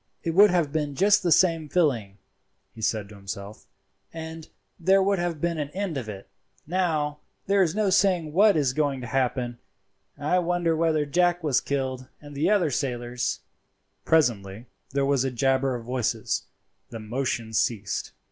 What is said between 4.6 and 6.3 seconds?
there would have been an end of it.